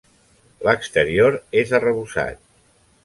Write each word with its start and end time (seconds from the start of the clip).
L'exterior 0.67 1.37
és 1.63 1.75
arrebossat. 1.81 2.41